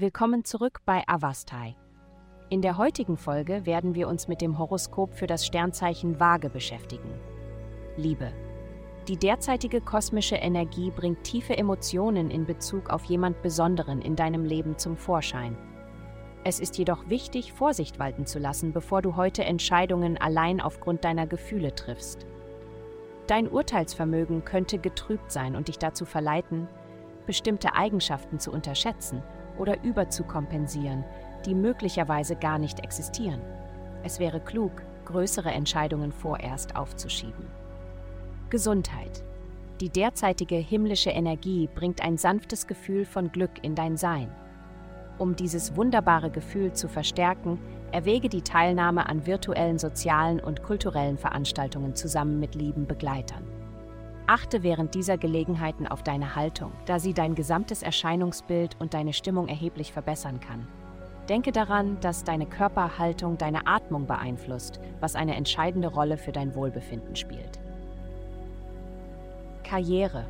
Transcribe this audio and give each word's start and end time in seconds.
willkommen 0.00 0.44
zurück 0.44 0.78
bei 0.86 1.02
Avastai. 1.08 1.74
In 2.50 2.62
der 2.62 2.78
heutigen 2.78 3.16
Folge 3.16 3.66
werden 3.66 3.96
wir 3.96 4.06
uns 4.06 4.28
mit 4.28 4.40
dem 4.40 4.56
Horoskop 4.56 5.12
für 5.12 5.26
das 5.26 5.44
Sternzeichen 5.44 6.20
Waage 6.20 6.50
beschäftigen. 6.50 7.10
Liebe. 7.96 8.32
Die 9.08 9.16
derzeitige 9.16 9.80
kosmische 9.80 10.36
Energie 10.36 10.92
bringt 10.92 11.24
tiefe 11.24 11.58
Emotionen 11.58 12.30
in 12.30 12.46
Bezug 12.46 12.90
auf 12.90 13.06
jemand 13.06 13.42
Besonderen 13.42 14.00
in 14.00 14.14
deinem 14.14 14.44
Leben 14.44 14.78
zum 14.78 14.96
Vorschein. 14.96 15.58
Es 16.44 16.60
ist 16.60 16.78
jedoch 16.78 17.08
wichtig, 17.08 17.52
Vorsicht 17.52 17.98
walten 17.98 18.24
zu 18.24 18.38
lassen, 18.38 18.72
bevor 18.72 19.02
du 19.02 19.16
heute 19.16 19.42
Entscheidungen 19.42 20.16
allein 20.16 20.60
aufgrund 20.60 21.04
deiner 21.04 21.26
Gefühle 21.26 21.74
triffst. 21.74 22.24
Dein 23.26 23.48
Urteilsvermögen 23.48 24.44
könnte 24.44 24.78
getrübt 24.78 25.32
sein 25.32 25.56
und 25.56 25.66
dich 25.66 25.78
dazu 25.80 26.04
verleiten, 26.04 26.68
bestimmte 27.26 27.74
Eigenschaften 27.74 28.38
zu 28.38 28.52
unterschätzen 28.52 29.24
oder 29.58 29.82
überzukompensieren, 29.82 31.04
die 31.44 31.54
möglicherweise 31.54 32.36
gar 32.36 32.58
nicht 32.58 32.80
existieren. 32.80 33.40
Es 34.02 34.18
wäre 34.18 34.40
klug, 34.40 34.82
größere 35.04 35.50
Entscheidungen 35.50 36.12
vorerst 36.12 36.76
aufzuschieben. 36.76 37.46
Gesundheit. 38.50 39.24
Die 39.80 39.90
derzeitige 39.90 40.56
himmlische 40.56 41.10
Energie 41.10 41.68
bringt 41.74 42.02
ein 42.02 42.16
sanftes 42.16 42.66
Gefühl 42.66 43.04
von 43.04 43.30
Glück 43.30 43.62
in 43.62 43.74
dein 43.74 43.96
Sein. 43.96 44.30
Um 45.18 45.36
dieses 45.36 45.76
wunderbare 45.76 46.30
Gefühl 46.30 46.72
zu 46.72 46.88
verstärken, 46.88 47.58
erwäge 47.92 48.28
die 48.28 48.42
Teilnahme 48.42 49.08
an 49.08 49.26
virtuellen 49.26 49.78
sozialen 49.78 50.40
und 50.40 50.62
kulturellen 50.62 51.18
Veranstaltungen 51.18 51.94
zusammen 51.94 52.38
mit 52.38 52.54
lieben 52.54 52.86
Begleitern. 52.86 53.57
Achte 54.28 54.62
während 54.62 54.94
dieser 54.94 55.16
Gelegenheiten 55.16 55.86
auf 55.86 56.02
deine 56.02 56.36
Haltung, 56.36 56.70
da 56.84 56.98
sie 56.98 57.14
dein 57.14 57.34
gesamtes 57.34 57.82
Erscheinungsbild 57.82 58.76
und 58.78 58.92
deine 58.92 59.14
Stimmung 59.14 59.48
erheblich 59.48 59.90
verbessern 59.90 60.38
kann. 60.38 60.68
Denke 61.30 61.50
daran, 61.50 61.98
dass 62.02 62.24
deine 62.24 62.44
Körperhaltung 62.44 63.38
deine 63.38 63.66
Atmung 63.66 64.06
beeinflusst, 64.06 64.80
was 65.00 65.14
eine 65.14 65.34
entscheidende 65.34 65.88
Rolle 65.88 66.18
für 66.18 66.32
dein 66.32 66.54
Wohlbefinden 66.54 67.16
spielt. 67.16 67.58
Karriere. 69.64 70.26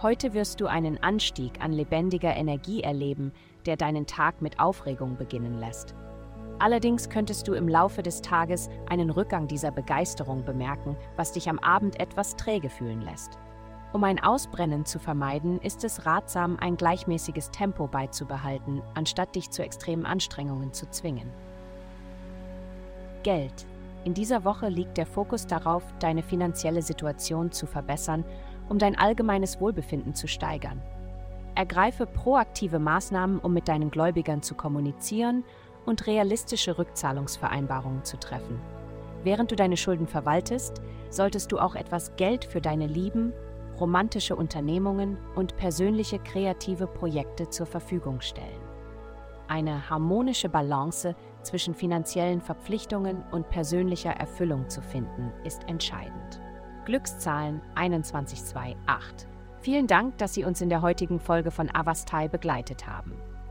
Heute 0.00 0.32
wirst 0.32 0.60
du 0.60 0.66
einen 0.66 1.02
Anstieg 1.02 1.60
an 1.60 1.72
lebendiger 1.72 2.36
Energie 2.36 2.82
erleben, 2.84 3.32
der 3.66 3.76
deinen 3.76 4.06
Tag 4.06 4.40
mit 4.40 4.60
Aufregung 4.60 5.16
beginnen 5.16 5.58
lässt. 5.58 5.96
Allerdings 6.58 7.08
könntest 7.08 7.48
du 7.48 7.54
im 7.54 7.68
Laufe 7.68 8.02
des 8.02 8.22
Tages 8.22 8.68
einen 8.88 9.10
Rückgang 9.10 9.48
dieser 9.48 9.70
Begeisterung 9.70 10.44
bemerken, 10.44 10.96
was 11.16 11.32
dich 11.32 11.48
am 11.48 11.58
Abend 11.58 11.98
etwas 12.00 12.36
träge 12.36 12.70
fühlen 12.70 13.02
lässt. 13.02 13.38
Um 13.92 14.02
ein 14.04 14.22
Ausbrennen 14.22 14.84
zu 14.84 14.98
vermeiden, 14.98 15.60
ist 15.60 15.84
es 15.84 16.06
ratsam, 16.06 16.56
ein 16.60 16.76
gleichmäßiges 16.76 17.50
Tempo 17.50 17.86
beizubehalten, 17.86 18.82
anstatt 18.94 19.34
dich 19.34 19.50
zu 19.50 19.62
extremen 19.62 20.06
Anstrengungen 20.06 20.72
zu 20.72 20.88
zwingen. 20.90 21.30
Geld. 23.22 23.66
In 24.04 24.14
dieser 24.14 24.44
Woche 24.44 24.68
liegt 24.68 24.98
der 24.98 25.06
Fokus 25.06 25.46
darauf, 25.46 25.82
deine 25.98 26.22
finanzielle 26.22 26.82
Situation 26.82 27.52
zu 27.52 27.66
verbessern, 27.66 28.24
um 28.68 28.78
dein 28.78 28.98
allgemeines 28.98 29.60
Wohlbefinden 29.60 30.14
zu 30.14 30.28
steigern. 30.28 30.82
Ergreife 31.54 32.04
proaktive 32.06 32.80
Maßnahmen, 32.80 33.38
um 33.38 33.54
mit 33.54 33.68
deinen 33.68 33.90
Gläubigern 33.90 34.42
zu 34.42 34.54
kommunizieren 34.54 35.44
und 35.86 36.06
realistische 36.06 36.78
Rückzahlungsvereinbarungen 36.78 38.04
zu 38.04 38.18
treffen. 38.18 38.60
Während 39.22 39.50
du 39.50 39.56
deine 39.56 39.76
Schulden 39.76 40.06
verwaltest, 40.06 40.80
solltest 41.10 41.50
du 41.52 41.58
auch 41.58 41.74
etwas 41.74 42.14
Geld 42.16 42.44
für 42.44 42.60
deine 42.60 42.86
Lieben, 42.86 43.32
romantische 43.80 44.36
Unternehmungen 44.36 45.16
und 45.34 45.56
persönliche 45.56 46.18
kreative 46.18 46.86
Projekte 46.86 47.48
zur 47.48 47.66
Verfügung 47.66 48.20
stellen. 48.20 48.60
Eine 49.48 49.90
harmonische 49.90 50.48
Balance 50.48 51.14
zwischen 51.42 51.74
finanziellen 51.74 52.40
Verpflichtungen 52.40 53.22
und 53.30 53.48
persönlicher 53.50 54.12
Erfüllung 54.12 54.68
zu 54.70 54.80
finden, 54.80 55.32
ist 55.44 55.68
entscheidend. 55.68 56.40
Glückszahlen 56.84 57.60
21228. 57.74 59.28
Vielen 59.60 59.86
Dank, 59.86 60.18
dass 60.18 60.34
Sie 60.34 60.44
uns 60.44 60.60
in 60.60 60.68
der 60.68 60.82
heutigen 60.82 61.18
Folge 61.18 61.50
von 61.50 61.74
Avastai 61.74 62.28
begleitet 62.28 62.86
haben. 62.86 63.12